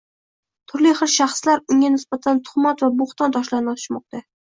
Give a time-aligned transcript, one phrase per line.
[0.71, 4.23] turli hil shaxslar unga nisbatan tuxmat va boʻxton toshlarini otishmoqda.